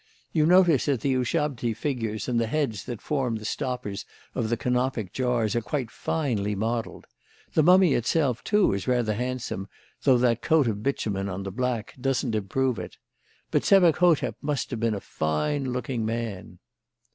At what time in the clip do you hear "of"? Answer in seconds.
4.33-4.49, 10.67-10.81